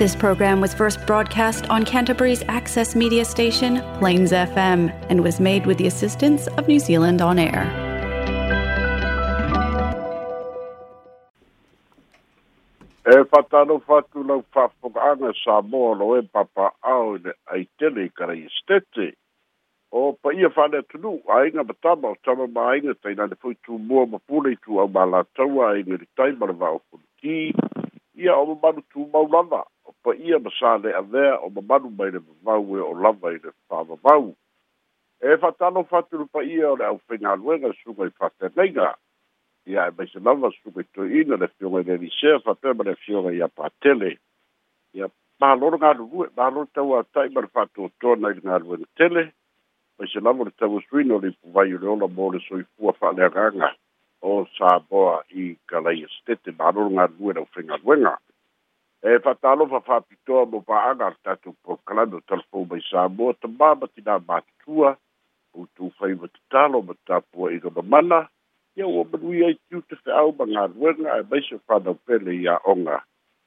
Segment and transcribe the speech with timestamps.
[0.00, 5.66] This program was first broadcast on Canterbury's access media station, Plains FM, and was made
[5.66, 7.64] with the assistance of New Zealand On Air.
[13.04, 19.06] E whatano whatu lau whapunganga sa mōlo e papa au ne aitele kara i stete.
[19.92, 23.54] O pa ia whane tunu, a inga matama o tama ma inga teina ne fui
[23.66, 27.52] tu mua mapule tu au ma la taua inga ni taimara vau kuni ki.
[28.24, 29.62] Ia o mamanu tu maulama.
[30.02, 33.32] pa ia ma sa a vea o ma manu mai le vavau e o lava
[33.32, 34.34] i le pa vavau.
[35.20, 38.94] E fatano fatu pa ia o le au fenga luenga suga i fate neiga.
[39.66, 42.94] Ia e maise lava suga i to ina le fionga i le nisea fatema le
[43.02, 44.16] fionga i a patele.
[44.94, 48.78] Ia mahalono ngā rue, mahalono tau a tai mara fatu o tona i ngā rue
[48.96, 49.26] tele.
[49.98, 53.28] Maise lava le tau suino le puvai ure ola mōre so i fua fa le
[53.28, 53.72] ranga
[54.22, 56.52] o sa boa i galai estete.
[56.58, 58.16] Mahalono ngā rue le au fenga luenga.
[58.16, 58.29] Ia.
[59.02, 63.32] e fatalo fa fa pitoa mo pa anga tatu po kalando telefo mai sa mo
[63.32, 64.98] te mama tina matua
[65.56, 68.28] o tu fai mo te talo mo tapua i ga mamana
[68.76, 73.00] ia ua manui ai tiu te fe'au ma galuega e maise fanau pele i aʻoga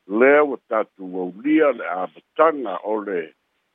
[0.10, 3.22] lea ua tatou aulia le a mataga o le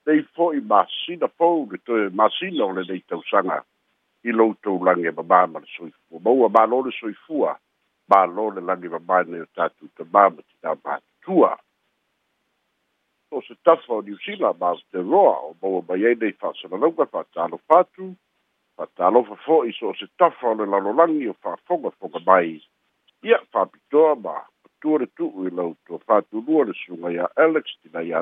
[0.07, 3.63] nei fo'i masina lo to toe masina o lenei tausaga
[4.27, 7.55] i loutou lage mamā ma le soifua maua mālo le soifua
[8.11, 11.55] mālo le lage mamā nei o tatou tamā ma tinā matutua
[13.31, 18.07] o se tafa o niusila maoteroa o maua mai ai nei fa'asalalauga fa'atalofa atu
[18.77, 22.49] fa'atalofa fo'i so o se tafa o le lalolagi o fa'afogafoga mai
[23.29, 28.01] ia fa'apitoa ma patua le tu'u i lau tua fa'atulua le suga iā alex tina
[28.09, 28.21] iā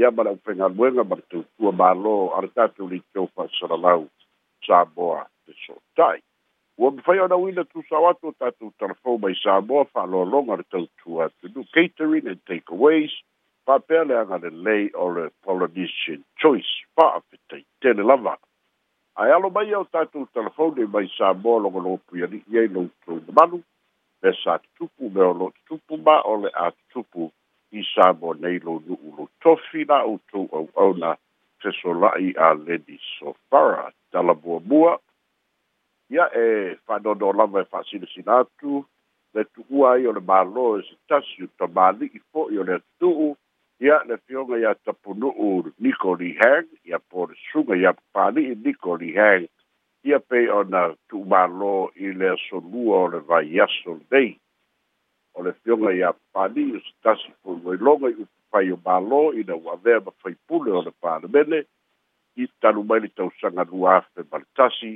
[0.00, 4.00] ia ma le ʻaupegaaluega ma le tautua mālō a le tatou leitou fa'asalalau
[4.66, 6.18] samoa te so'ota'i
[6.78, 12.26] ua mafai ona tusao atu o tatou talafou mai samoa faaloaloga le tautua atunu catering
[12.26, 13.12] and takeaways
[13.66, 18.36] pa pele aga le lei o le Polynesian choice pa apetai tele lava.
[19.16, 22.58] Ai alo mai au tātou telefone e mai sa mō longa no pui ani i
[22.62, 23.58] ei lau tau na manu
[24.22, 27.28] me sa tupu me o lo tupu ma o le a tupu
[27.78, 31.12] i sa mō nei lo nuu lo tofi na o tau au au na
[31.62, 34.98] fesolai a ledi sofara tala mua mua
[36.10, 38.82] ia e whanono lava e whasina sinatu
[39.34, 43.34] le tuua i o le mālo e se tasi o tamāli'i fo'i o le atu'u
[43.80, 49.44] ia le fioga ia tapunu'u nicoli hang ia po le suga ia pali'i nicoli hang
[50.08, 54.28] ia pei ona tu'umālō i le asolua o le vaiaso lenei
[55.36, 59.54] o le fioga ia pali'i o se tasi foluailoga i upu fai o mālō ina
[59.62, 61.58] ua avea ma faipule o le palemene
[62.42, 64.90] i talu mai le tausaga lua afe ma le tasi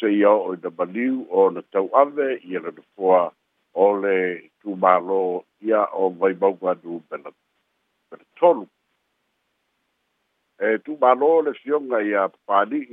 [0.00, 3.22] seia o'o ina maliu o na tau'ave ia le nofoa
[3.84, 4.16] o le
[4.60, 5.22] tumālō
[5.68, 7.36] ia o vaimauganu melat
[8.14, 8.66] pele tolu
[10.60, 12.26] e eh, tumālō le fioga ia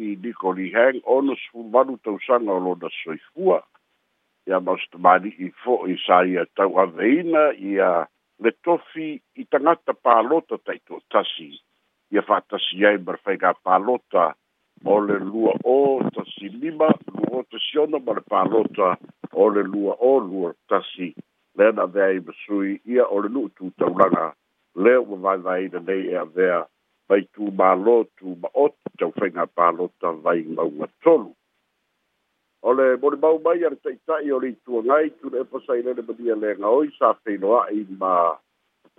[0.05, 3.61] i niko lihang ono tau sanga lo lona soifua
[4.47, 4.59] ia
[5.63, 8.07] fo i sa ia aveina ia
[8.43, 10.57] le tofi i tangata palota
[11.11, 11.49] tasi
[12.11, 14.33] ia fa'atasi ai ma le faigā palota
[14.83, 18.97] o le lua o tasi lima lua o tasi ona ma le palota
[19.33, 21.13] o le lua o lua tasi
[21.57, 24.33] lena ana avea i masui ia o le nu'u tutaulaga
[24.75, 26.65] le ua vaevaeina nei e avea
[27.09, 31.31] mai tumālō tumaoti taufaiga palota vai mauga tolu
[32.67, 36.87] o le molimau mai a le taʻitaʻi o le ituagai tuleʻe le mania lega oi
[36.99, 38.13] sa feiloaʻi ma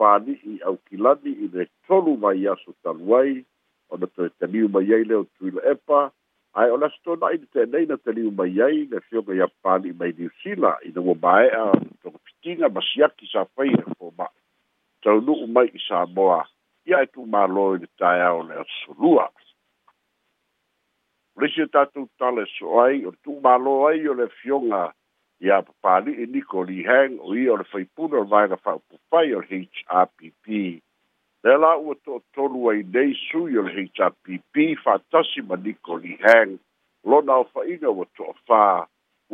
[0.00, 3.32] pani'i au kilani i le tolu mai aso talu ai
[3.92, 6.00] ona toe taliu mai ai le o tuila epa
[6.58, 9.92] ae o le aso tonaʻi le tenei na taliu mai ai le fioga ia pani'i
[10.00, 11.64] mai niusila ina ua maeʻa
[12.02, 14.41] togapitiga e ma siaki sa fai le fomaʻi
[15.02, 16.42] tau nuu mai i Samoa,
[16.86, 19.26] ia e tu mālo i tai au le asolua.
[21.40, 24.82] Lisi e tātou tale so ai, o tu mālo ai o le fionga
[25.42, 29.30] i a papali e niko li hang o i o le whaipuna o vaina whaupupai
[29.34, 30.46] o HRPP.
[31.44, 34.54] Le la ua tō tonu ai nei sui o le HRPP,
[34.84, 36.54] whātasi ma niko li hang,
[37.08, 38.64] lo nao whainga ua tō whā,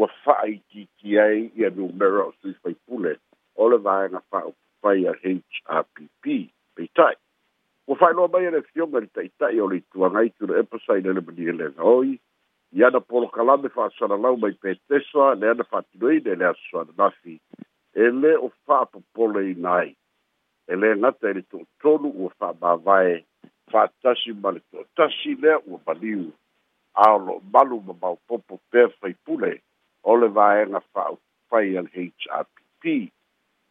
[0.00, 3.17] ua whaai ki ki ai i a numera o sui whaipule
[3.56, 7.17] o le vaina whaupupai fai a HRPP pei tai.
[7.87, 11.03] O fai loa mai ele fionga li tai tai o li tua ngai tura epasai
[11.03, 12.11] nele mani ele ngoi,
[12.79, 16.45] i ana polo kalame fa asana lau mai pe tesa, le ana fa tinoi nele
[16.53, 17.35] asana nafi,
[18.05, 19.89] ele o fa apopole i nai,
[20.73, 23.17] ele ngata ele tō tonu o fa mawae,
[23.71, 26.25] fa tasi mali tō tasi lea o maliu,
[27.05, 29.53] a lo malu ma mau popo pe fai pule,
[30.13, 31.05] ole vaenga fa
[31.49, 32.85] fai al HRPP,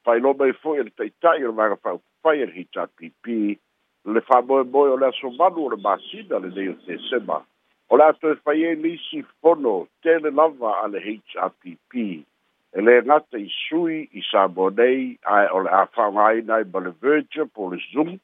[0.08, 1.92] fai lo mai foi le tai tai o vaga fa
[2.24, 3.60] fai le hita pipi
[4.06, 7.44] le fa boi boi o le aso manu o le masina le neio te sema
[7.92, 12.24] o le ato e fai e nisi fono te le lava a le hita pipi
[12.72, 16.80] e le ngata i sui i sa bonei ai o le afa ngai nai ma
[16.88, 18.16] le verja po le zoom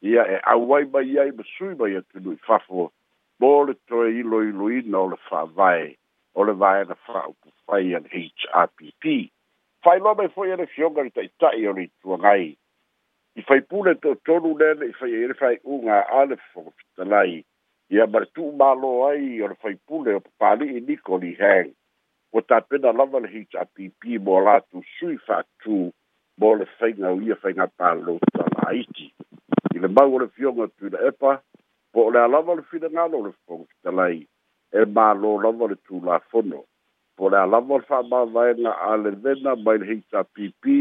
[0.00, 2.88] ia e awai mai ai ma sui mai atu nui fafo
[3.38, 5.92] mo le toe ilo ilo ina o le fa vai
[6.38, 9.28] o le vai na fa upu fai an hita pipi
[9.82, 12.56] fai lo mai foi ele fioga ta ta i ori tu ngai
[13.38, 16.60] i fai pule to tolu nen i fai ele fai unga ale fo
[16.96, 17.44] ta lai
[17.90, 18.26] ia mar
[18.58, 21.70] malo ai or fai pula o pali i nikoli hen
[22.36, 24.36] o ta pena lava le hita pp mo
[24.70, 25.92] tu sui fa tu
[26.40, 26.66] mo le
[26.98, 29.06] na ia fainga pa lo ta laiti
[29.74, 31.40] i le mau le fioga tu le epa
[31.92, 34.26] po le alava le fina ngalo le fo lai
[34.72, 36.64] e malo lava tu la fono
[37.18, 40.76] po le alava le fa'amāvaega a le vena mai le heita pipi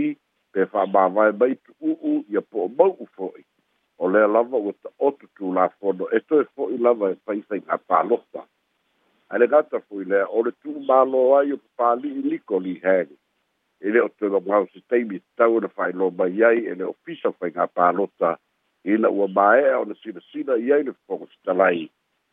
[0.53, 3.41] pe fa'amāvae mai tu'u'u ia po o mau'u fo'i
[3.97, 8.43] o le alava ua ta'oto tulafono e toe fo'i lava e faisaiga palofa
[9.31, 13.17] ae le gata foi lea o le tu'umālō ai o papali'i liko lihegi
[13.81, 17.33] e le o toe gagao se taimi tau ena fa'ailo mai ai e le ofisa
[17.39, 18.35] faiga palota
[18.93, 21.83] ina ua māe'a ona silasila i ai le fofogo se talai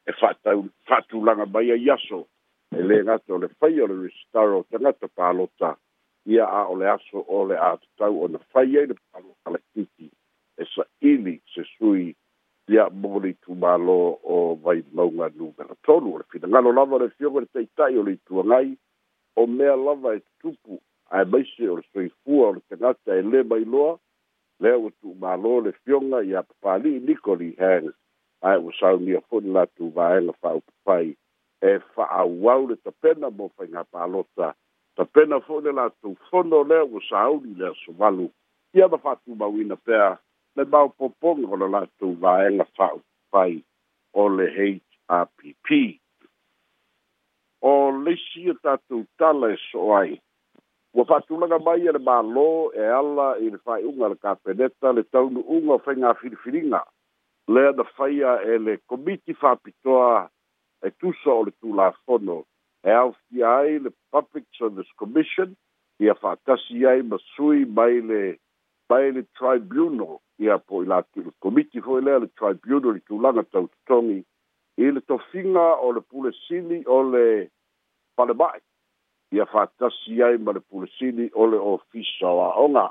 [0.04, 2.26] e fa'atau fa'atulaga mai ai aso
[2.70, 5.70] e le gata o le fai o le restar o tagata palota
[6.32, 9.60] ia a o le aso o le a tatau ona fai ai le palota le
[9.72, 10.08] titi
[10.62, 12.06] e saʻili se sui
[12.74, 13.96] ia molitumālo
[14.34, 18.68] o vaimauga numera tolu o le finagalo lava le fioga le taʻitaʻi o le ituagai
[19.40, 20.74] o mea lava e tutupu
[21.14, 23.92] ae maise o le soifua o le tagata e lē mai loa
[24.62, 27.88] lea ua tuumālo le fioga ia papalii nikoli hang
[28.48, 31.10] ae ua saunia foʻi latu vaega faaupupai
[31.64, 34.48] e fa'auau le tapena mo faiga palota
[34.96, 38.26] tapena fo'i le latou fono lea ua sauli le asovalu
[38.76, 40.08] ia ma fa'atumauina pea
[40.56, 43.52] le maopoopoga o le latou vaega fa'aupupai
[44.12, 45.70] o le hrpp
[47.62, 47.72] o
[48.04, 50.20] leisi o tatou tala e so'o ai
[50.94, 52.48] ua fa'atulaga mai a e le mālō
[52.80, 56.84] e ala i le fa'aiʻuga a le kapeneta le taunu'uga o faigā filifiliga
[57.48, 60.28] lea na faia e le komiti fa'apitoa
[60.84, 62.44] e tusa o le tulafono
[62.84, 65.56] e aofia ai le public service commission
[65.98, 68.38] ia fa'atasi ai ma sui mai le
[68.90, 74.20] mai le tribunal ia po i latu komiti foi lea le tribunal i tulaga tautotogi
[74.84, 77.24] i le tofiga o le pulesili o le
[78.16, 78.60] palema'i
[79.38, 82.86] ia fa'atasi ai ma le pulesili o le ofisa o a'oga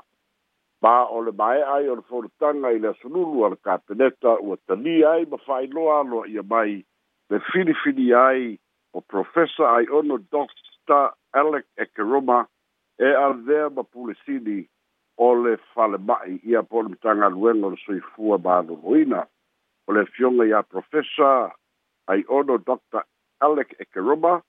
[0.82, 4.56] ma o le mae'a ai o le folutaga i le asululu a le kapeneta ua
[4.66, 6.82] talia ai ma fa'ailoa aloa ia mai
[7.30, 8.58] le filifili ai
[8.92, 12.46] o Professor ai ono dr alec ekeroma
[12.98, 14.68] e alvea ma pulesili
[15.16, 19.20] o le falema'i ia po le matagaluega o le soifua malōlōina
[19.88, 21.52] o le fionga iā Professor
[22.12, 23.00] ai ono dr
[23.40, 24.42] alec ekeroma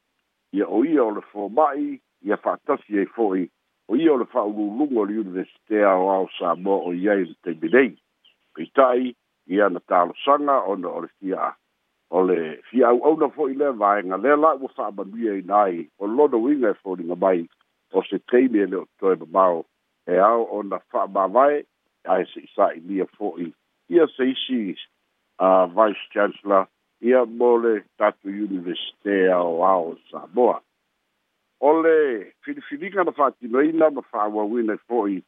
[0.51, 3.47] ia o ia o le foma'i ia fatasi ai fo'i
[3.87, 7.67] o ia o le fa'aulūluga o le universite aoao sa moa o iai le taimi
[8.75, 9.15] nei
[9.47, 11.55] ia na talosaga ona o le sia'a
[12.09, 16.37] o le fia auauna fo'i lea vaega lea la ua fa'amanuia ina ai o lona
[16.37, 17.47] uiga e foliga mai
[17.93, 19.65] o se taimi e le o toe mamao
[20.07, 21.57] e ao ona fa'amāvae
[22.13, 23.47] ae se isa'inia fo'i
[23.89, 24.77] ia se isi
[25.39, 26.67] a vice chancellor
[27.01, 30.61] ia mo le tatu universite aoao samoa
[31.61, 31.97] o le
[32.45, 35.19] filifiliga na fa'atinoina ma fa'auauina e fo'i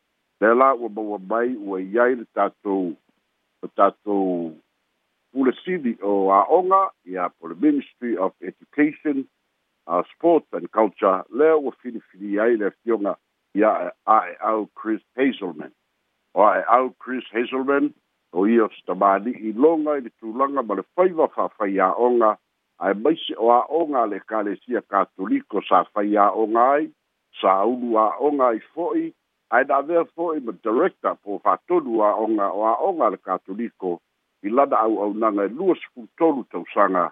[0.41, 2.93] lea la ua maua mai ua iai le tatou
[3.61, 4.53] le tatou
[5.37, 9.27] Pule Sili o Aonga ia po le Ministry of Education,
[9.85, 13.15] uh, Sport and Culture lea ua filifili ai le afioga
[13.53, 15.71] ia ae au Chris Hazelman.
[16.33, 17.93] O ae au Chris Hazelman
[18.33, 22.31] o ia o se tamāli'i loga i le tulaga ma le faiva fa'afai aʻoga
[22.81, 26.89] ae maise o aʻoga a le ekalesia katoliko sa fai aʻoga ai
[27.41, 29.05] sa ulu aʻoga ai fo'i
[29.53, 33.99] ae na avea fo'i ma director po fatonu aʻoga o aʻoga le katoliko
[34.45, 37.11] i lana auaunaga e lua sefulu tolu tausaga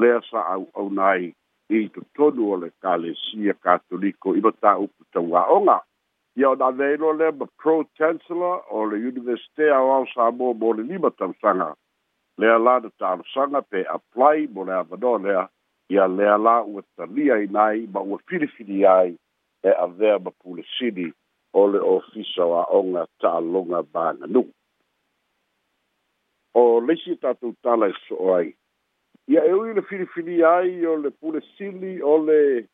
[0.00, 1.34] lea sa auauna nai
[1.76, 5.76] i totonu o le kalesia katoliko i lo taupu taua'oga
[6.38, 10.68] ia ona avei lo lea ma pro chancellor o le universite aoao sa moa mo
[10.76, 11.68] le lima tausaga
[12.40, 15.42] lea la na talosaga pe apply mo le avanoa lea
[15.92, 19.12] ia lea la ua talia ina ai ma ua filifili ai
[19.68, 21.08] e avea ma pulesini
[21.60, 24.46] o le ofisa o a'oga ta'aloga baganu'u
[26.54, 28.52] o leisi tatou tala e so'o ai
[29.28, 32.66] ia e ui le filifilia ai o le pule sili o le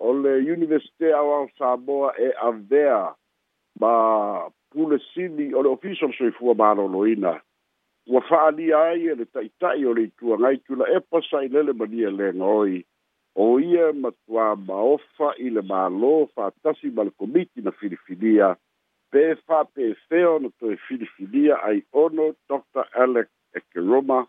[0.00, 3.14] o le universite aoao samoa e avea
[3.80, 3.92] ma
[4.70, 7.40] pule sili o le ofisa o le soifua maloloina
[8.06, 12.44] ua fa'aalia ai e le ta'ita'i o le ituagai tula epa sa'ilele malia e lega
[12.44, 12.84] oi
[13.36, 18.56] o ia matuā ma ofa i le mālō fa'atasi ma le komiti na filifilia fili
[19.16, 22.84] Pe whapewheo no toi whiriwhiria ai ono Dr.
[23.02, 24.20] Alex Ekeroma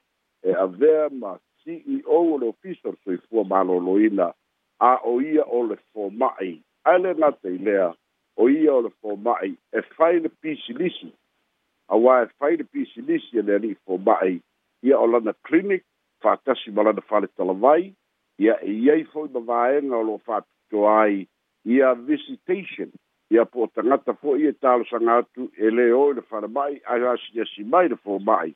[0.44, 4.27] e avea ma CEO o le ofisa le soifua malōlōina
[4.79, 6.53] a o ia o le foma'i
[6.89, 7.89] ae lenā te lea
[8.39, 11.10] o ia o le foma'i e fai le pisilisi
[11.94, 14.36] auā e fai le pisilisi e le ali'i foma'i
[14.88, 15.84] ia o lana clinic
[16.24, 17.84] fa'atasi ma lana faletalawai
[18.44, 21.20] ia e iai fo'i mavaega o lo fa'atitoa ai
[21.75, 22.89] ia visitation
[23.31, 27.62] ia po o tagata fo'i e talosaga atu e lē oi le falama'i ae asiasi
[27.65, 28.51] e mai le foma'i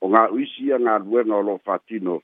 [0.00, 2.14] o ga'u isi ia galuega o lo'o fatino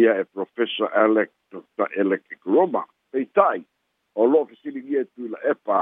[0.00, 2.82] ia e professor alec dr alec groma
[3.12, 3.60] peita'i
[4.14, 5.80] o lo'o fesiligia e tui la epa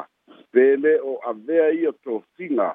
[0.53, 2.69] pe lē o avea ia tofiga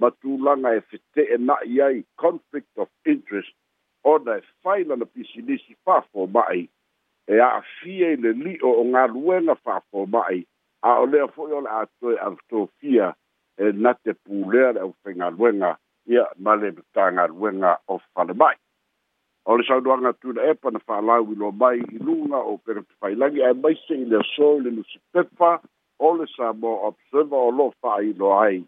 [0.00, 3.54] ma tulaga e fete'e na'i ai conflict of interest
[4.12, 6.62] ona e faila na pisinisi fa foma'i
[7.26, 10.44] e a'afia i le li'o o galuega fa foma'i
[10.84, 13.06] a o lea fo'i o le a toe autofia
[13.62, 15.70] e na te pulea le aufaigaluega
[16.12, 17.96] ia ma le tagaluega o
[18.42, 18.56] mai
[19.44, 23.52] o le saunoaga tuna epa na fa'alau i loa mai i luga o pegatefailagi ae
[23.62, 25.50] maise i le aso i le nusipepa
[26.04, 28.58] o le samoa observer o lo'o fa'ailoa ai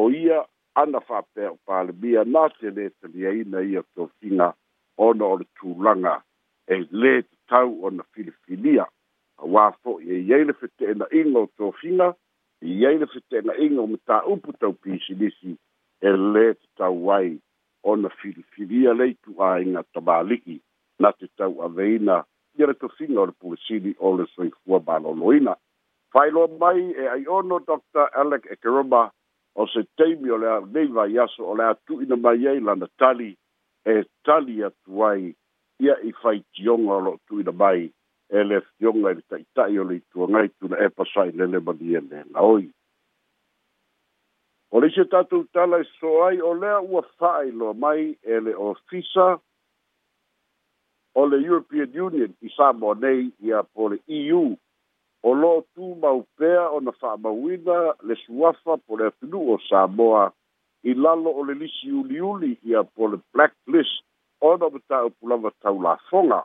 [0.00, 0.38] o ia
[0.82, 4.48] ana fa'apea o palemia na te lē taliaina ia tofiga
[5.06, 6.14] ona o le tulaga
[6.74, 8.84] e lē tatau ona filifilia
[9.42, 12.08] auā fo'i e iai le fete'ena'iga o tofiga
[12.74, 15.52] iai le fete'ena'iga tō pisi taupisilisi
[16.00, 17.36] e lē tatau ai
[17.92, 20.56] ona filifilia le itu'āiga tamāli'i
[21.02, 22.16] na te tau'aveina
[22.58, 25.54] ia le tosiga o le pulisili o le soifua malōlōina
[26.14, 29.04] faailoa mai e ai ono dr alec ekeroma
[29.54, 31.70] o se taimi o le nei vaiaso o le
[32.04, 33.30] ina mai ai lana tali
[33.86, 35.30] e tali atu ai
[35.78, 37.86] ia i faitioga o lo'o tu'ina mai
[38.30, 42.64] e le fioga i le taʻitaʻi o le ituagai tuna e pasailele ma lielega oi
[44.72, 49.40] o le isi tatou tala so ai o lea ua faailoa mai ele le ofisa
[51.14, 54.44] o le european union i sa mo nei ia po le eu
[55.22, 60.32] o tu tumau pea ona fa'amauina le suafa po le atunuu o samoa
[60.84, 64.04] i lalo o le lisi uliuli ia po le blacklist
[64.40, 66.40] ona ma taʻupulava taulafoga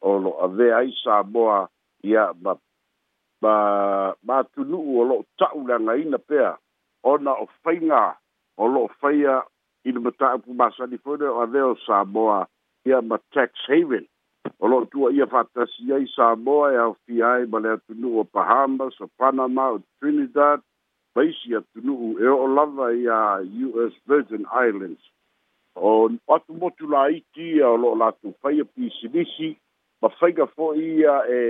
[0.00, 1.68] o lo ave ai sa boa
[2.02, 2.56] ia ba
[3.42, 6.56] ba ba tu nu o lo tau la nga ina pea
[7.02, 8.16] ona o fainga
[8.56, 9.44] o lo faia
[9.84, 12.46] i le mata apu masa di fode o ave o sa boa
[12.88, 14.04] ia ma tax haven
[14.60, 17.92] o lo tua ia fatasi ai sa boa e au fi ai ma le atu
[18.00, 20.60] nu o Pahamba so Panama o Trinidad
[21.14, 23.18] ba isi atu nu u e o lava ia
[23.68, 25.02] US Virgin Islands
[25.76, 29.50] o atu motu la iti o lo la tu faia pisi disi
[30.02, 31.40] mafaiga fo'i ia e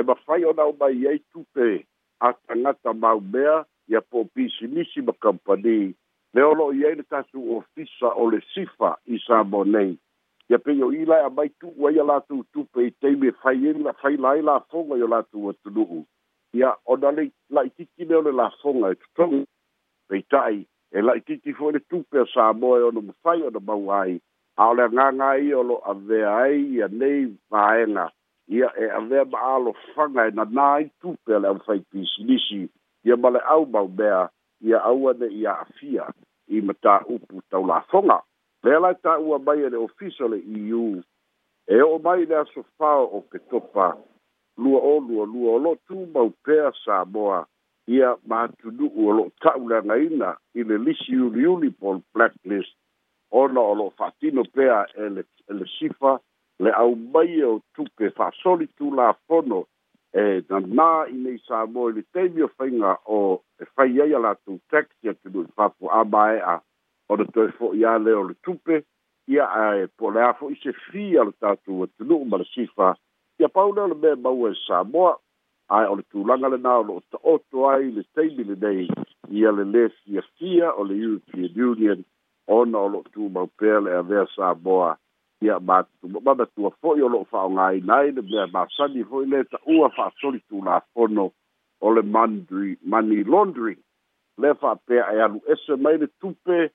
[0.00, 1.86] e mafai ona o mai ai tupe
[2.20, 5.94] atagata maumea ia po pisimisi ma kampani
[6.34, 9.96] le o lo'o iai le tatou ofisa o le sifa i sa nei
[10.50, 13.56] ia pei o ila e amai tu'u ai a latou tupe i taimi e fai
[13.70, 16.04] ai faila ai lafoga i o latou atunu'u
[16.52, 19.44] ia ona le la'ititi lea o le lafoga e totogi
[20.08, 20.58] peita'i
[20.96, 24.20] e la'ititi fo'i le tupe a sa moa e ona mafai ona maua ai
[24.56, 27.20] ao le agaga ai o lo avea ai ia nei
[27.50, 28.06] faega
[28.56, 32.62] ia e avea ma alofaga e nanā ai tupe a le aufaipisilisi
[33.06, 34.28] ia ma le au maumea
[34.68, 36.04] ia aua ne ia afia
[36.48, 38.18] i mataupu taulafoga
[38.62, 40.86] pea lae taua mai e le ofisa e e o le eu
[41.66, 43.96] e o'o mai le asofao o ke topa
[44.56, 47.46] lua o lua lua o lo'o tumau pea samoa
[47.86, 52.74] ia matunu'u o lo'o ta'ulegaina i le lisi uliuli pol blacklist
[53.38, 56.12] ona o loo fa'atino pea e le e le sifa
[56.64, 59.58] le au mai e o tupe fa'asoli tulafono
[60.12, 63.18] e nanā i nei sa mo i le taimi o faiga o
[63.62, 66.54] e fai ai a latou taxi atunu i fapu'a mae'a
[67.12, 68.80] ona toe fo'i a le o le tupe
[69.34, 72.88] ia ae po a e fo'i se fi a le tatou atunu'u ma le sifa
[73.40, 75.12] ia paule o le mea maua e samoa
[75.76, 78.88] ae o le tulaga lenā o lo'o ta'oto ai le taimi lenei
[79.38, 82.04] ia le lē fiafia o le european union
[82.46, 84.96] ona o loo tumau pea le avea saboa
[85.42, 91.30] ia matumamatua fo'i o loo fa'aogāina ai le mea masani fo'i le ta'ua fa'asoli tulafono
[91.80, 93.80] o le mandry money laundering
[94.38, 96.70] le fa'apea e alu ese mai le tupe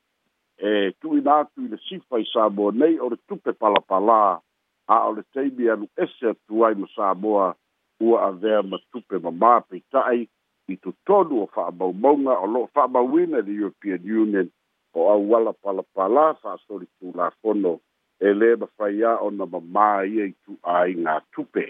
[0.58, 4.40] e tu'uina atu i le sifa i saboa nei o le tupe palapalā
[4.88, 7.56] a o le taimi alu ese atu ai ma saboa
[8.02, 10.28] ua avea ma tupe mamā peita'i
[10.72, 14.50] i totonu o fa'amaumauga o loo fa'amauina i le european union
[14.94, 17.74] o au wala pala pala fa sori tu la fono
[18.20, 21.64] e le ba fai a o na mama i e tu ai ngā tupe.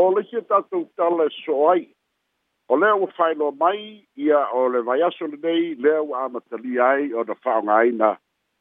[0.00, 1.82] O le si tatou tala e so ai,
[2.72, 3.80] o le o fai lo mai
[4.26, 7.78] ia o le vai aso le nei le o amatali ai o na fao ngā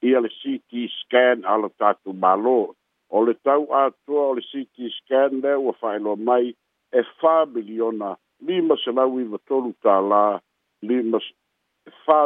[0.09, 2.75] ia le CT scan ala tatou malo.
[3.11, 6.55] O le tau atua o le CT scan le o fai lo mai
[6.91, 8.15] e fa miliona
[8.47, 10.39] lima se lau i vatolu tala
[10.81, 11.33] lima se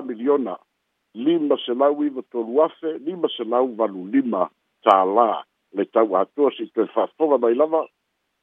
[0.06, 0.58] miliona
[1.16, 4.48] lima selau iva tolu afe lima selau valu lima
[4.86, 5.32] tālā
[5.78, 7.86] le tau atua si toe fa'afoga mai lava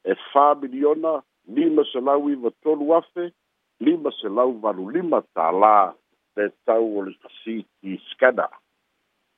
[0.05, 0.13] e
[0.61, 3.31] miliona lima selau iva tolu afe
[3.79, 5.93] lima selau valu lima tālā
[6.37, 8.47] le tau o le fasiti skana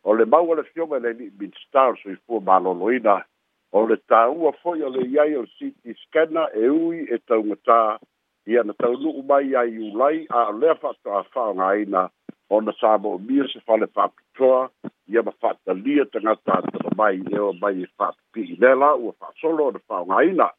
[0.03, 3.17] o le maua le fioga le so midstar soifua malōlōina
[3.73, 7.97] o le tāua fo'i o le iai o le city skana e ui e taugatā
[8.47, 12.09] ia na taunuu mai ai ulai aolea faatoafaaogāina
[12.49, 14.69] o na sa moomia se fale faapitoa
[15.07, 19.65] ia ma faatalia ta atala mai e o mai e faapipii lea la ua faasolo
[19.65, 20.49] o na faaogāina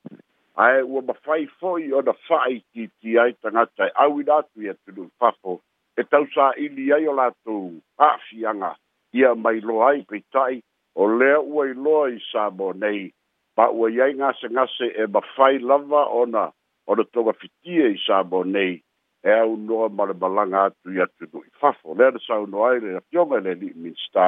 [0.57, 1.45] ae ua mafai
[1.87, 5.61] i o na faaitiiti ai tagata e auina atu ia tunuu fafo
[5.97, 8.77] e tausāili ai o latou a'afiaga
[9.13, 10.63] ia mai loa ai peita'i
[10.95, 13.13] o lea ua iloa i sa mo nei
[13.57, 16.53] ma ua iai gasegase e mafai lava ona
[16.89, 18.83] o le toga fitia i sabo nei
[19.25, 22.97] e aunoa ma le malaga atu i atu nui fafo lea le saunoa ai le
[23.01, 24.27] afioga i le liminsta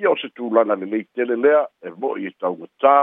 [0.00, 2.96] ia o se tulaga lelei tele lea e mo'i e taugatā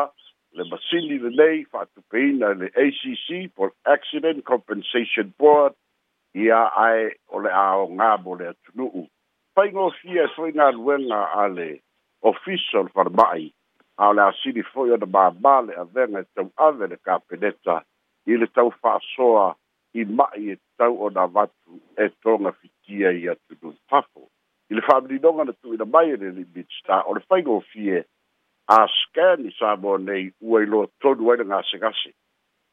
[0.57, 5.73] le masini lelei fa'atupeina i le acc for accident compensation board
[6.45, 9.07] ia ae o le aogā mo le atunu'u
[9.55, 11.69] faigofia e foigaluega a le
[12.29, 13.49] ofisa o le falama'i
[14.01, 17.81] a o le asili fo'i ona mamā le avega e tau'ave le kapeneta
[18.25, 19.53] i le tau fa'asoa
[19.99, 24.27] i ma'i e tau o na watu e tonga fitia i atu nui tafo.
[24.71, 28.03] I le whaamirinonga na tui na mai e le beach ta, o le whaingo fie
[28.67, 32.13] a scan i sābo nei ua i loa tonu aina ngā segase.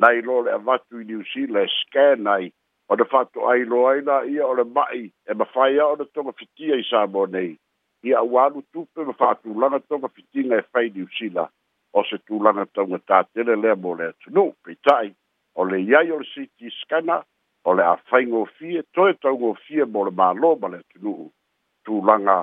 [0.00, 2.52] Na i loa le avatu i New Zealand, scan ai,
[2.88, 6.32] o le whato ai loa aina ia o le ma'i e mawhaia o na tonga
[6.38, 7.56] fitia i sābo nei.
[8.06, 11.50] Ia uanu tupe ma whātu langa tonga fitinga e whai New Zealand,
[11.92, 15.10] o se tūlanga tonga tātele lea mō lea tunu, pei tai
[15.58, 17.22] o le iai o le city scanner
[17.64, 21.26] o le afaigofie toe taugofie mo le mālō ma le atunuu
[21.84, 22.38] tulaga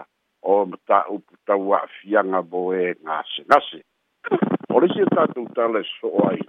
[0.53, 3.79] o mataupu tau a'afiaga mo e gasegase
[4.73, 6.41] o le isi e tatou tala e soo ai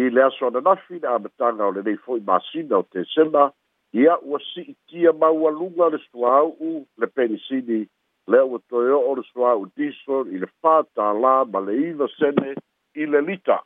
[0.00, 3.44] i le aso ananafi le amataga o lenei fo'i masina o desemba
[4.00, 7.80] ia ua si'itia maualuga le suāu'u le penisini
[8.30, 12.52] lea ua toe o'o le suāu'u disol i le fātālā ma le iva sene
[13.02, 13.60] i le lita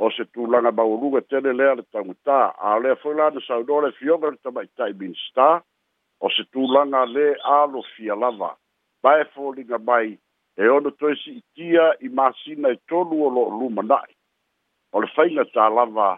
[0.00, 4.38] o se tulaga mauluga tele lea le tagutā ao foi lana saunoa le fioga le
[4.46, 5.46] tamaʻitai minista
[6.24, 7.26] o se tulaga lē
[7.58, 8.50] alofia lava
[9.04, 10.08] mae foliga mai
[10.62, 14.12] e ono toe si'itia i masina e tolu o lo'o lumana'i
[14.94, 16.10] o le faiga tālava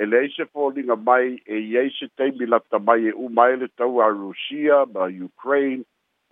[0.00, 4.00] e leai se foliga mai e iai se taimilata mai e uma ai le tau
[4.04, 5.84] a rusia ma ukraine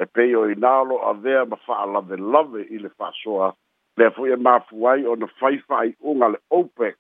[0.03, 3.49] e pei o inā lo avea ma fa'alavelave i le fa'asoa
[3.97, 6.97] le fo ye mafu ai on the fifa ai unga le opec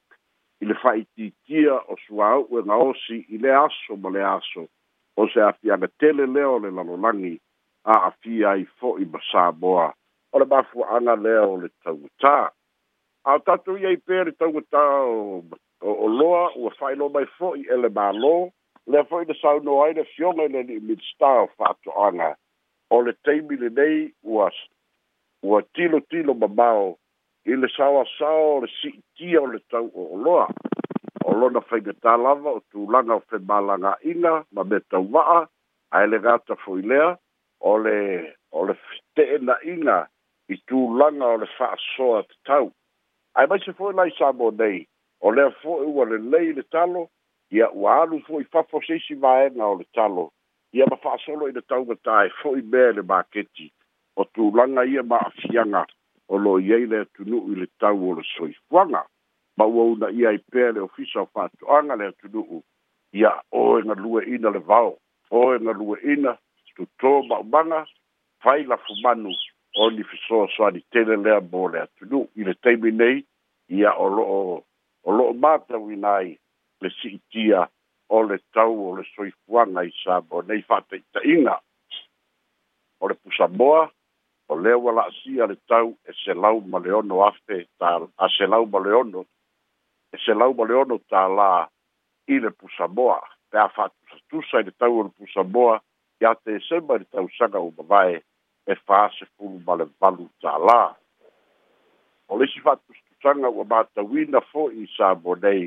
[0.62, 4.22] i le fai titia o sua au e nga osi i le aso mo le
[4.22, 4.66] aso
[5.16, 7.40] o se afia na tele leo le lalolangi
[7.84, 9.92] a afia i fo i basa boa
[10.32, 12.50] o le mafu anga leo le tauta
[13.24, 15.42] a tatu i ei pere tauta o,
[15.82, 18.52] o, o loa ua fai lo mai fo i ele ma lo
[18.86, 22.36] le fo i le sau no ai le fionga i le ni midstar fato anga
[22.90, 24.50] o le teimi le nei ua
[25.44, 26.96] ua tilo tilo mamao
[27.44, 30.46] i le saoasao o le siitia o le tau oholoa
[31.24, 35.38] o lona faigatā lava o tulaga o femālagaʻiga ma me tauvaa
[35.96, 37.10] ae le gata foi lea
[37.60, 37.96] o le
[38.56, 38.74] o le
[39.16, 39.98] teenaʻiga
[40.54, 42.66] i tulaga o le faasoa tatau
[43.38, 44.76] ae maise foʻi lai samo nei
[45.20, 47.02] o lea foʻi ua lelei le talo
[47.52, 50.24] ia ua alu foʻi fafo se isi vaega o le talo
[50.72, 53.68] ia ma faasolo i le taugatā e foʻi mea i le maketi
[54.16, 55.86] o tu tulaga ia maafiaga
[56.28, 59.02] o lo iai le atunuu i le tau o le soifuaga
[59.56, 62.62] ma ua una ia i pea le ofisa o faatoʻaga le atunuu
[63.12, 64.98] ia oe galueina le vao
[65.30, 66.36] oe galueina
[66.76, 67.86] tutō maʻumaga
[68.42, 69.30] fai lafu manu
[69.76, 73.24] o ni fesoasoani tele lea mo le atunuu i le taimi nei
[73.68, 74.62] ia o loo
[75.04, 76.38] o loo matauina ai
[76.80, 77.66] le siʻitia
[78.08, 81.54] o le tau o le soifuaga i sa mo nei faataʻitaʻiga
[83.00, 83.90] o le pusamoa
[84.48, 88.46] o leo wala asia le tau e se lau ma leono afe ta, a se
[88.46, 89.24] lau ma leono
[90.12, 91.68] e se lau ma leono ta la
[92.28, 93.18] i le pusamoa
[93.50, 95.80] pe a fatusa tusa i le tau le pusamoa
[96.22, 98.16] i a te sema i le tau sanga o mavae
[98.70, 100.82] e faa se fulu ma le valu ta la
[102.28, 105.66] o le si fatusa tusanga o mata wina fo i sa bonei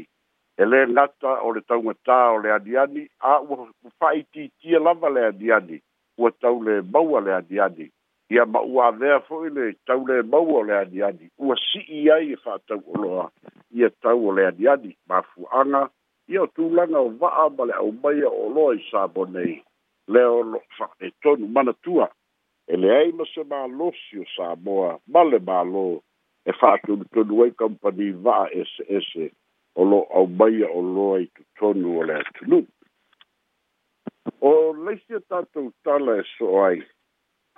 [0.57, 5.09] e le ngata o le tau ngata o le adiani a ua fai titia lava
[5.09, 5.81] le adiani
[6.17, 7.91] ua tau le maua le adiani
[8.29, 12.81] ia ma'uavea ve le tau le mau o le adiadi ua si'i ai e fa'atau
[12.93, 13.31] oloa
[13.71, 15.89] ia tau o le adiadi mafu'aga
[16.27, 19.63] ia o tulaga o va'a ma le aumaia o loa i sabo nei
[20.07, 22.09] lea olo fa'aletonu manatua
[22.67, 25.85] e leai ma se mālosi o samoa ma le mālō
[26.45, 29.29] e fa'atonutonu ai kompani va'a ese ese
[29.75, 32.59] o lo aumaia o loa i tutonu o le atunu
[34.43, 34.51] o
[34.83, 36.83] laisi a tatou tala e so'o ai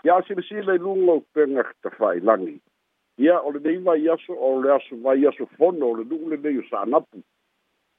[0.04, 2.60] ia silesile i luga o pega tafaailagi
[3.18, 6.58] ia o lenei vai aso o le aso vai aso fono o le nugu lenei
[6.60, 7.20] o sanapu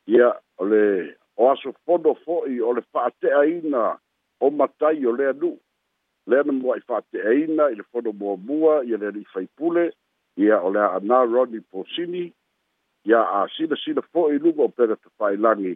[0.07, 3.99] ia o le o aso fono fo'i o le fa'ateaina
[4.41, 5.59] o matai o lea nuu
[6.27, 9.93] lea na moa'i fa'ateaina i le fono muamua ia le ali'i faipule
[10.37, 12.33] ia o le a'ana roni posini
[13.05, 15.73] Ya a silasila fo'i i luga o pega tafaailagi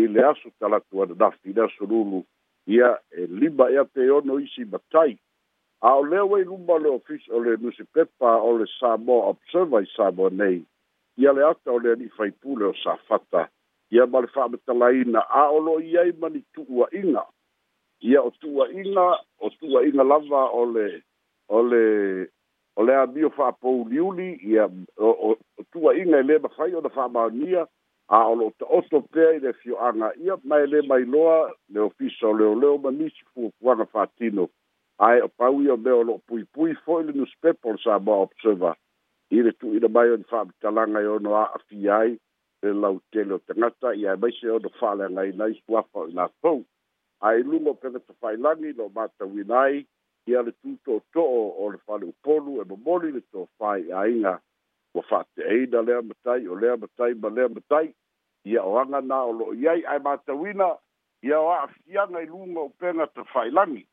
[0.00, 2.22] i le aso talatu ananafi le aso lulu
[2.66, 5.18] ia e lima ea peono isi matai
[5.84, 9.88] a o lea uai luma le ofici o le nusipepa o le samo observer i
[9.96, 10.62] samoa nei
[11.16, 13.42] ia le ata o le anifaipule o sa fata
[13.90, 17.22] ia ma le fa'amatalaina a o lo i ai ma ni tu'uaʻiga
[18.10, 19.04] ia o tu'uaʻiga
[19.44, 21.02] o tu'uaʻiga lava o le
[21.48, 21.82] o le
[22.76, 24.64] o le amio fa'apouliuli ia
[24.98, 25.36] o
[25.72, 27.68] tu'uaʻiga e lē mafai ona fa'amaonia
[28.08, 31.80] a o lo'o to'oto pea i le fio'aga ia ma e lē mai loa le
[31.80, 34.48] ofici o leoleo ma nisi fuafuaga fatino
[34.98, 38.12] ai o pau ia me o lo pui pui foi le nos pepol sa ba
[38.26, 38.76] observa
[39.30, 42.18] ile tu ile mai on fa talanga yo no a fi ai
[42.62, 46.06] le lau telo tangata ia mai se o do fa la ngai nai swa fa
[46.14, 46.62] na so
[47.20, 49.84] ai lungo pe te fai langi lo mata winai
[50.26, 51.20] ia le tu to to
[51.58, 54.38] o le fa e le polu e mo moli le to fai ai nga
[54.94, 57.94] o fa te ai da le matai o le matai ba le matai
[58.46, 60.78] ia o anga na o lo ia ai mata winai
[61.26, 63.86] ia o a fi ai lungo pe te fai langi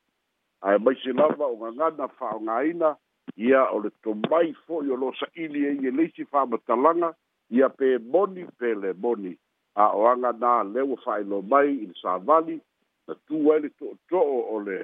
[0.61, 2.89] ae maise lava o gagana fa'aogāina
[3.35, 7.09] ia o le tomai fo'i o lo sa'ili e ia leisi fa'amatalaga
[7.49, 9.33] ia pe moni pe le moni
[9.75, 12.59] a'oaga na le ua fa'ailo mai i le savali
[13.07, 14.79] na tu ai le to'oto'o o le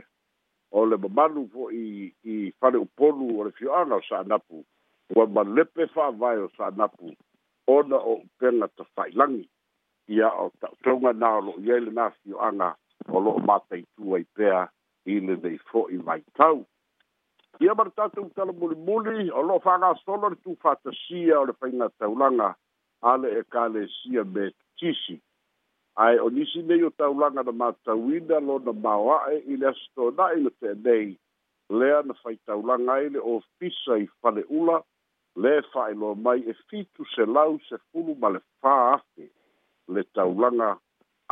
[0.74, 1.86] o le mamalu fo'i
[2.32, 4.58] i fale upolu o le fio'aga o sa'anapu
[5.16, 7.14] ua malepe fa'avae o sa'anapu
[7.68, 9.44] ona o upega tafa'ilagi
[10.10, 12.74] ia o ta'utauga na o lo'o iai lenā fio'aga
[13.14, 14.66] o lo'o mataitu ai pea
[15.08, 16.66] i le vei fo'i of
[17.64, 22.56] ia ma le tatou the o lo'o fa'agasolo le tufatasia o le faiga taulaga
[23.02, 25.16] a le ekalesia me tisi
[25.98, 31.18] ae o nisi nei o taulaga na matauina lona maoa'e i le asitona'i le te'enei
[31.70, 34.82] lea na faitaulaga ai le ofisa i fale'ula
[35.42, 39.30] le fa'ailoa mai e fitu selau sefulu ma le fā afe
[39.88, 40.78] le taulaga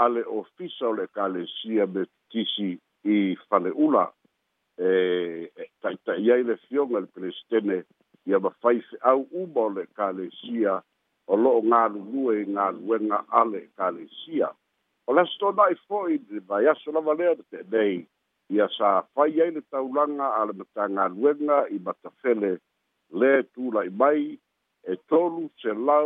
[0.01, 3.17] a le ofisa o le ekalesia me tisi i
[3.49, 4.07] fale'ula
[4.77, 4.89] e
[5.83, 7.77] taʻitaʻi ai le fioga le pelesitene
[8.27, 10.79] ia mafai feʻau uma o le calesia
[11.27, 14.49] o lo galulue i galuega a le calesia
[15.07, 18.01] o la sto dai fo'i de vaiaso lava lea le pe'enei
[18.55, 22.57] ia sa fai ai le taulaga a le wenga i batafele
[23.13, 24.37] le tula'i mai
[24.85, 25.49] e tolu
[25.93, 26.01] o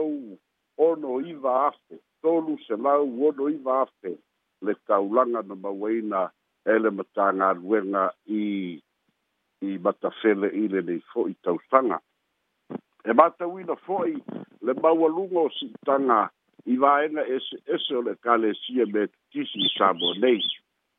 [0.78, 4.14] ono iva afe tolu selau ono iva afe
[4.62, 6.32] le taulanga na mauaina
[6.66, 8.82] ele matanga ruenga i
[9.62, 12.00] i batafele i le nei fo'i tausanga.
[13.06, 14.16] E matawina fo'i
[14.62, 16.30] le maualungo si tanga
[16.66, 20.44] i vaenga ese, ese o le kale sia me tisi sabo nei.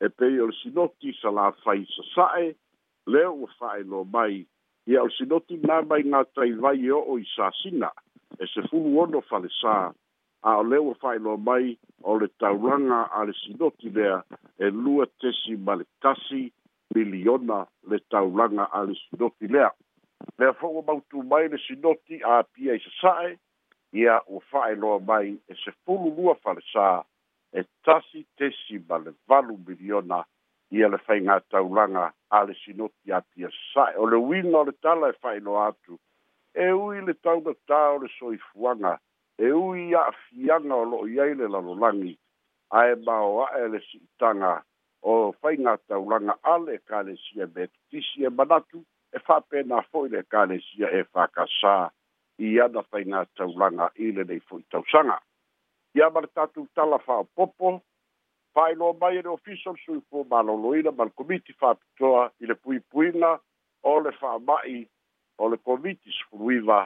[0.01, 2.55] E pei o le sinoti sa la fai sa sae,
[3.07, 4.45] le o fai lo mai.
[4.87, 7.93] I al sinoti nga mai ngā tai vai o i sa sina,
[8.41, 9.93] e se fulu ono fale saa
[10.43, 14.19] a o leo whaeloa mai o le tauranga a le sinoti lea
[14.65, 15.85] e lua tesi ma le
[16.95, 19.71] miliona le tauranga a le sinoti lea.
[20.39, 23.39] Lea fau o mautu mai le sinoti a pia i se sae,
[23.93, 27.05] ia o whaeloa mai e se fulu lua whale sa
[27.53, 30.25] e tasi tesi ma le valu miliona
[30.71, 33.95] ia le whainga tauranga a le sinoti a pia sae.
[33.97, 35.99] O le wina o le tala e whaeloa atu,
[36.55, 38.99] e ui le taunga tau le soifuanga,
[39.41, 42.13] e ui a'afiaga o lo'o i ai le lalolagi
[42.81, 44.51] ae mao a'e le si'itaga
[45.09, 48.79] o faiga taulaga ale ekalesia me tutisi e manatu
[49.17, 51.75] e fa'apena fo'i le ekalesia e fakasā
[52.45, 55.17] i ana faiga taulaga i lenei fo'i tausaga
[55.97, 57.71] ia ma le tatou tala fa'aopopo
[58.55, 63.33] fa'ailoa mai e le ofisa le suifua maloloina ma le komiti fa'apitoa i le puipuiga
[63.89, 64.81] o le fa'ama'i
[65.41, 66.85] o le komiti sufuluiva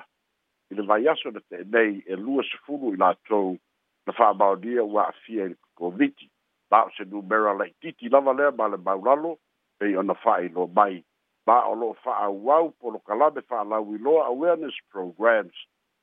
[0.74, 3.58] i le vaiaso na teenei e lua sefulu i latou
[4.06, 6.26] na fa'amaonia ua a'afia i le kokomiti
[6.70, 9.36] ma o se numera la'itiiti lava lea ma le maulalo
[9.78, 10.96] pei ona fa'ailoa mai
[11.46, 13.42] ma o lo'o fa'aauau polokalame
[14.32, 15.54] awareness programs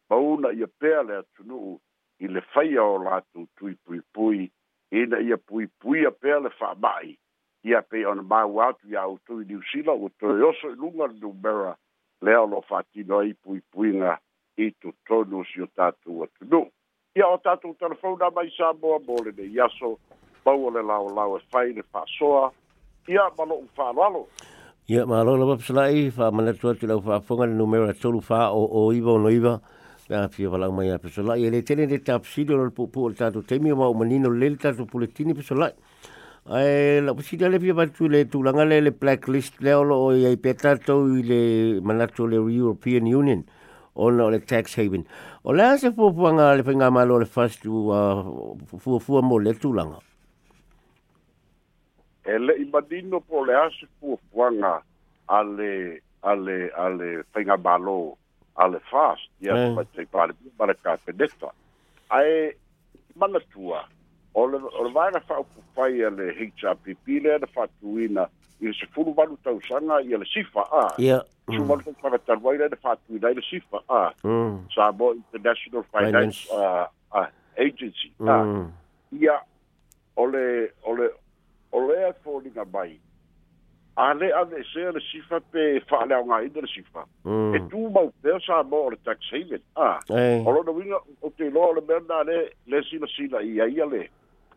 [0.10, 1.80] mauna ia pea le atunu'u
[2.24, 4.52] i le faia o latou tui puipui
[4.92, 7.18] ina ia puipuia pea le fa'ama'i
[7.64, 11.20] ia pei ona mau atu ia outou i niusila ua toe oso i luga le
[11.20, 11.76] numera
[12.22, 14.20] lea o lo'o fa'atino ai puipuiga
[14.58, 16.66] i tu tonu si o tātou atu nu.
[17.16, 19.96] Ia o tātou telefona mai sā moa mōre ne iaso,
[20.46, 22.52] maua le lao lao e whai ne whāsoa,
[23.10, 24.26] ia malo u whālalo.
[24.90, 28.66] Ia malo na papasalai, wha manatu atu lau whāfunga le numero a tolu whā o
[28.84, 29.58] o iwa o no iwa,
[30.08, 31.44] ka pia walau mai a papasalai.
[31.48, 35.36] Ele tene te tapsidio na pupu o tātou teimi o mao manino lele tātou puletini
[35.36, 35.72] papasalai.
[36.48, 40.36] Ai, la pusida le pia batu le tūlanga le le blacklist le olo o iai
[40.42, 41.44] petatou i le
[41.86, 43.44] manatu le European Union.
[43.46, 43.60] Ia.
[43.96, 45.06] ona o le tax haven.
[45.44, 50.00] O lea se fuafuanga le whainga malo le fastu uh, fuafua mo le tūlanga.
[52.24, 54.82] E le i madino po le asu fuafuanga
[55.28, 58.18] ale ale ale whainga malo
[58.56, 59.28] ale fast.
[59.42, 59.74] Ia yeah.
[59.76, 61.52] ma te pare pare ka peneta.
[62.10, 62.54] Ai
[63.16, 63.84] mana tua
[64.34, 68.30] o le o le vaina whaupu whai ale HRPP le le whatuina
[68.62, 70.84] i le sefulu valu tausaga ia le sifa a
[71.58, 74.58] sumalu tau fagatalu ai lai le faatuinai le sifa a mm.
[74.76, 76.42] sa mo international finance
[77.66, 78.68] agency mm.
[79.22, 79.36] ia
[80.22, 80.44] ole
[80.92, 81.08] ole
[81.82, 82.94] olea foliga mai
[84.06, 87.56] ale ave se le sifa pe fa le nga i le sifa mm.
[87.56, 89.90] e tu mau pe sa mo le tax haven a
[90.50, 93.90] olo no winga o te lo le merna le le sina sina i ia ia
[93.96, 94.04] le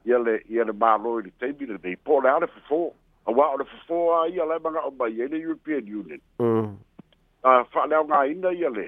[0.04, 2.82] ia le ia le ma lo i te bi le dei po le ale fo
[3.26, 6.76] awa o le fofoa ia lai maga o mai ai le european union mm.
[7.42, 8.84] a fa'aleaogāina ia le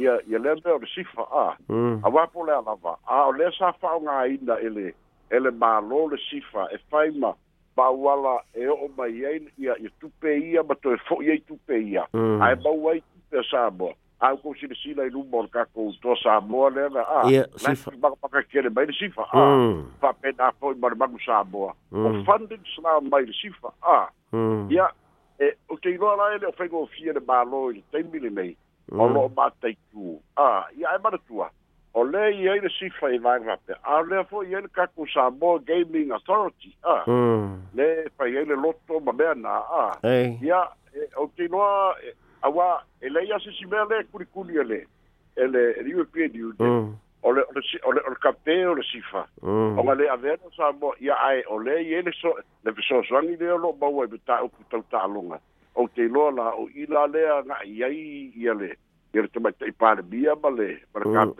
[0.00, 2.00] ia ia lea mea o le sifa a mm.
[2.06, 4.92] auā po le alava a o lea sa fa'aogāina ele
[5.30, 7.34] e le mālō le sifa e fai ma
[7.76, 12.06] ba'auala e o'o mai i ia ia tupe ia ma toe fo'i ai tupe ia
[12.14, 12.40] mm.
[12.42, 13.68] ae mau ai tupe a sa
[14.22, 17.26] au ko ah, si si la lumbo ka ko to sa mo le na a
[17.26, 19.44] na si ba ka ke le mai si fa a
[19.98, 22.22] fa pe na fo i mar mag sa bo o hmm.
[22.22, 24.06] funding sa mai si fa a ah.
[24.70, 25.42] ya hmm.
[25.42, 27.50] e o ke no la le fe go fie le ba hmm.
[27.50, 28.54] lo i te mi le mai
[28.94, 31.50] o lo ba te ku a ya e mar tu a
[31.98, 34.54] o le i ai le si fa i va ra pe a le fo i
[34.54, 37.02] le ka ko sa mo gaming authority ah.
[37.02, 40.14] a le fa i le lotto ma be na a
[40.46, 40.62] ya
[40.94, 41.58] e o ke no
[42.42, 44.86] awa ele ya se simea le kulikuli e le
[45.36, 45.80] ele mm.
[45.80, 45.80] le
[46.24, 46.44] e de
[47.22, 47.28] o
[48.70, 49.78] ole sifa mm.
[49.78, 53.76] o avero no sa mo ya ai ole ele so le fesoasoagi so o loo
[53.80, 54.62] maua i pe taupu
[55.74, 55.90] o ou o
[56.74, 58.74] i la lea ga'i ai le
[59.14, 61.34] ia le tamaita'i palemia ma le mm.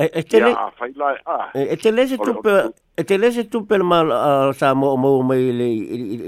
[0.00, 0.54] E te le...
[0.76, 0.92] fai
[1.54, 2.72] E te lese tu per...
[2.94, 5.68] E te tu per ma sa mo mo mai le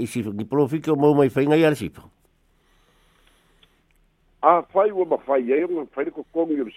[0.03, 1.91] i si di profiko mo mai i ngai arsi.
[4.43, 5.85] A ah, fai wo ma fai ye eh, mo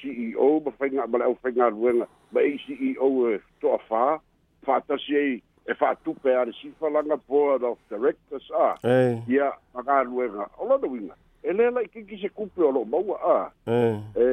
[0.00, 4.20] CEO e ma fai nga ma au fai ruenga ma CEO to fa
[4.64, 8.74] fa ta si e, e, e per langa board of directors a.
[8.82, 8.88] Ah.
[8.88, 9.22] Eh.
[9.28, 10.48] Ia ma ka ruenga.
[10.58, 11.16] Ola do winga.
[11.44, 14.26] e lē la i kiki se kupe o loo maua a e, e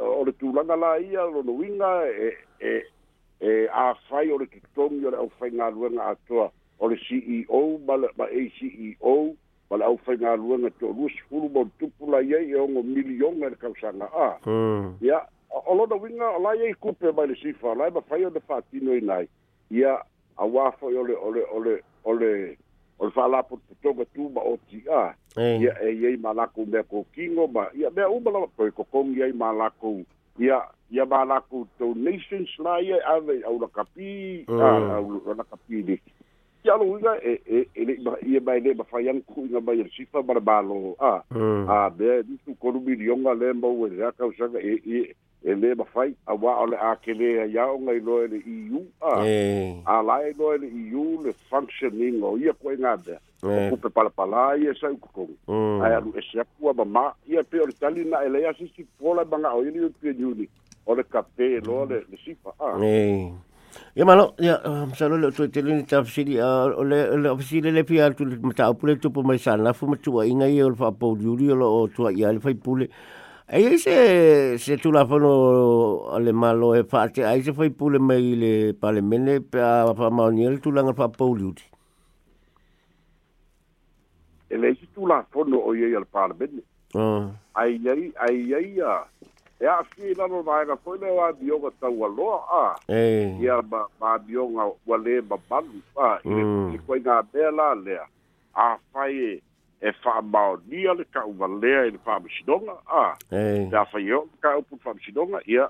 [0.00, 2.28] o le tulaga la ia lonouiga e
[2.64, 2.82] e
[3.40, 6.48] e āfai o le totogi o le ʻaufaigaluega atoa
[6.80, 9.34] o le ceo ma le ma aceo
[9.68, 13.60] ma le ʻaufaigaluega toʻalua sefulu ma ole tupu lai ai e ogo milioga i le
[13.60, 14.30] kausaga a
[15.04, 15.20] ia
[15.68, 19.28] o lonouiga o laiai kupe mai le sifa lae mafai o le faatinoina ai
[19.70, 20.00] ia
[20.36, 22.56] auā foʻi ole ole ole ole
[22.98, 25.62] o fala por to go tu ba o ti a ya eh.
[25.62, 29.16] e eh, ye malaku me ko kingo ba ya be u bala ko ko kong
[29.18, 30.06] ye malaku
[30.38, 34.60] ya ya malaku to nations la ye ave au la kapi mm.
[34.62, 35.96] a au la kapi de
[36.64, 39.74] ya lu ya e e ele ba ye ba ele ba fayan ku na ba
[39.74, 41.66] ye sifa barbalo a mm.
[41.68, 44.78] a be di tu ko rubi yonga le mba u ya e ka usaga e
[44.86, 45.14] e
[45.46, 49.20] e le mafai aua o le a kelea ia o gailoa le eu a
[49.98, 53.68] ala e loa le eu le functioning o ia koe gamea e.
[53.68, 55.82] okupe palapala ia e saukokogi mm.
[55.84, 59.22] ae alu ese aku a mamā ia pe o le tali na e lai asisipola
[59.22, 60.48] e maga'o ia le european uni
[60.88, 62.72] o le kapē loa e le sifa a
[64.00, 64.56] ia malo ia
[64.88, 66.40] masalo um, le otoetelini tafasili
[67.20, 70.76] le ofasili le pia atu le mataupu le tupu mai sanafu matuaiga ia o le
[70.80, 72.88] faapouliuli o loo tuaia le faipule
[73.46, 77.52] e se se tu la fòn lo ale mal eh, eh, e fat a se
[77.52, 81.36] fò poule mai le palemenle permanèl tout pa pau
[84.48, 84.56] e
[84.94, 86.62] tu la fòn lo al paleè
[86.96, 89.04] a ai a
[89.60, 90.64] e a fò a eh.
[90.64, 90.96] e
[91.36, 91.60] dilo
[92.48, 93.44] a e y di
[95.20, 95.32] mm.
[96.00, 98.00] a fa ki bè la lè
[98.54, 99.04] a fa
[99.80, 102.72] e whaamaonia le ka uvalea i le whaamasidonga.
[102.90, 103.66] Ah, hey.
[103.70, 105.68] da whaio ka upu whaamasidonga, ia.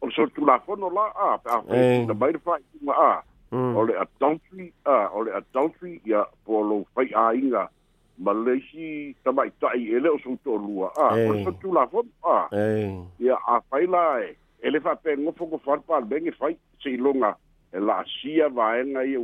[0.00, 3.22] O le sotu la ah, pe a whaio na ah.
[3.52, 3.76] Mm.
[3.76, 7.68] O le ah, o le adultery, ia, po lo a inga.
[8.20, 10.16] Malaysia tamai tai ele o
[10.98, 11.14] ah.
[11.14, 11.28] Hey.
[11.28, 12.48] O le ah.
[12.50, 13.02] Hey.
[13.20, 14.36] Ia, a whaila e.
[14.62, 17.34] Ele whape ngofo ko wharpa bengi whai se ilonga.
[17.72, 19.16] E la asia vaenga i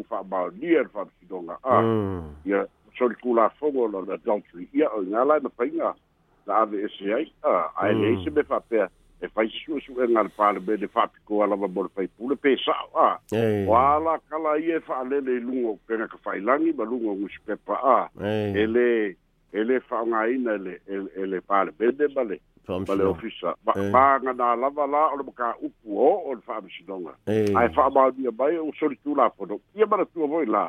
[1.62, 1.82] ah.
[1.82, 2.34] Mm.
[2.98, 5.94] solikulafogo lona doutri ia o igā la na paiga
[6.46, 8.00] la ave ese ai a ae mm.
[8.02, 8.88] leai se me faapea
[9.20, 13.10] e faisuʻesuʻega le paleme le faapikoa lava mo le faipule pesa'o a
[13.68, 17.14] o ā la kala ia e fa'alele i luga o kega kafailagi ma luga o
[17.22, 18.90] gusipepa a e lē
[19.56, 22.36] e lē fa'aogāina ele e le palemene e e, e ma le
[22.88, 23.54] ma le ofisa
[23.92, 29.86] maganā lava la o le makaupu o'o le fa'amasinoga ae fa'amaunia mai o solitulafono ia
[29.86, 30.68] manatua foi la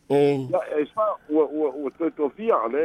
[0.11, 0.47] Eh.
[0.51, 2.83] Ya es eh, pa o o o to to via le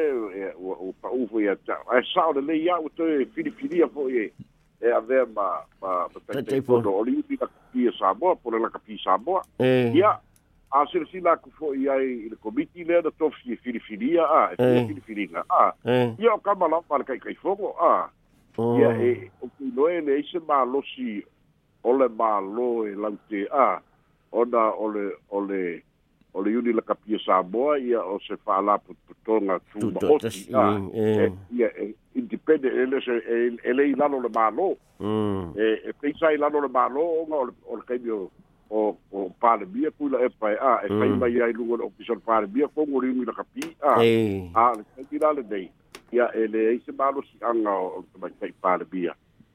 [0.55, 1.75] o o pa u fo ya ta.
[1.91, 3.03] Ai sa o le eh, ya o to
[3.35, 4.31] fili fili fo ye.
[4.79, 8.37] E a ver ma ma pa te po do oli u pita ki sa bo
[8.37, 9.43] po le ka pi sa bo.
[9.59, 10.21] Ya
[10.71, 13.81] a se si la ku fo ya i le komiti le da to fi fili
[13.81, 15.75] fili a e fili fili na a.
[16.23, 18.07] Ya o ka ma la pa kai kai fo bo a.
[18.79, 19.03] Ya oh.
[19.03, 21.27] e o ku no e se ma lo si
[21.83, 23.83] o le ma lo e la te a.
[24.31, 25.83] Ona ole ole le
[26.37, 29.57] o le iuni lakapia saboa ia o se fa'alaputotoga
[31.59, 34.69] ja a independent ele se e, e lei lalo le mālō
[35.01, 35.55] mm.
[35.57, 37.41] e e peisai lalo le mālō oga
[37.73, 38.29] o le kaimi o
[38.71, 38.83] o
[39.17, 41.19] o palemia kuila e pae a e kai mm.
[41.23, 45.19] mai ai luga le ofisa le palemia fogo le iuni lakapi a a le kaimi
[45.23, 45.71] la lenei
[46.13, 49.15] ia e leai se malosi'aga o le tamaitai palemia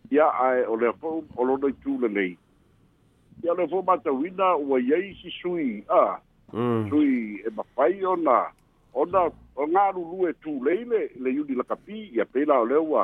[0.10, 2.34] ia ae o lea fo'u o lona itu lenei
[3.44, 6.18] ia lea fo'u matauina ua iai sisui a
[6.54, 6.90] Mm.
[6.90, 8.52] sui e mapai ona
[8.94, 9.24] ona
[9.62, 13.04] o ngā rulu e tū leile le yuri la kapi i a pēlā o leua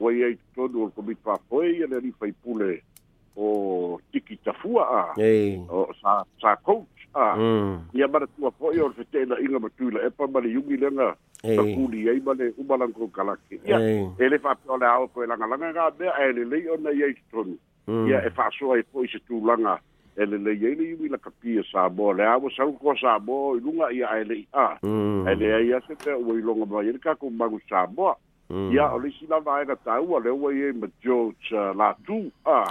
[0.00, 2.68] o i eitu tonu o komi pāpoe i ane rifai pule
[3.36, 3.52] o
[4.12, 5.02] tiki tafua a
[5.68, 7.92] o sa, sa coach a mm.
[8.00, 11.10] i a mara tua poe o fete na inga matui la epa mani yungi lenga
[11.42, 11.56] hey.
[11.56, 13.80] na kuli ei mani umalanko kalaki i a
[14.24, 17.02] e le fapio le au koe langa langa ngā mea e le leio na i
[17.04, 17.58] eitu tonu
[17.92, 18.08] mm.
[18.08, 19.76] i a e fāsoa e poe se tū langa
[20.16, 23.88] ele le yele yimi la kapie sa bo le awo sa ko sa bo lunga
[23.92, 24.78] ya ele a
[25.30, 25.86] ele ya ya mm.
[25.88, 28.14] se te o ilonga ba yele ka ko magu sa bo
[28.50, 28.72] mm.
[28.72, 32.64] ya ole si la vaiga ta u ole o ye ma jo la tu a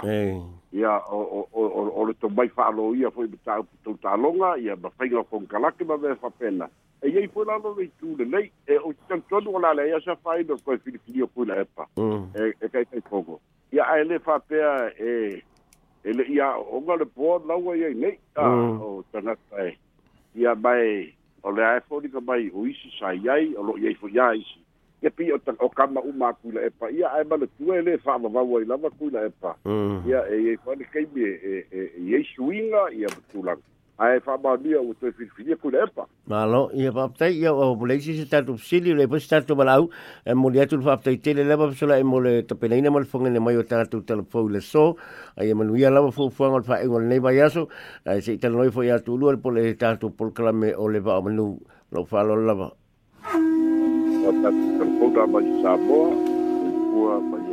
[0.72, 4.16] ya o o o o le to mai fa lo ya foi ta to ta
[4.16, 6.66] longa ya ba fa ngo kon kala ke ba ve fa pena
[7.02, 9.70] e ye foi la lo le tu le le e o tan to lo la
[9.72, 10.20] le ya sa mm.
[10.22, 11.68] fa i do ko fi fi yo ko la e
[12.62, 13.38] e kai kai ko
[13.72, 15.42] ya ele fa pe e eh,
[16.06, 18.80] ele ia o gole po na wa ye ne a mm.
[18.80, 19.78] o tana tai e.
[20.38, 23.90] ia bai o le ai fodi ka bai o isi sa yai o lo ye
[23.98, 24.60] fo yai si
[25.02, 27.40] ke pi o tan o kama u ma ku le pa ia ai ba e
[27.42, 30.06] le tue le fa ma wa la ma ku le pa mm.
[30.06, 33.58] ia e ye fa le ke bi e e ye e shuinga ia tu la
[34.02, 38.92] ae faamaunia ua toe filifilia kuleepa malo ia faapetai ia ua poleisi se tatou fesili
[38.98, 39.88] le posi tatou malaau
[40.28, 43.62] e moli atu le faapetaitele lava fesolaʻi mo le tapenaina ma le fogene mai o
[43.62, 44.96] tatou talafou i le so
[45.40, 47.68] aia manuia lava fuafuaga o le faaiʻuga lenei vai aso
[48.04, 51.48] ae seʻi talanoi foʻi atu ulua le po tatou polokalame o le vaaomanu
[51.92, 52.68] lau faalo lava
[53.32, 56.08] o tatou talafou la mai samoa
[57.00, 57.45] ua mai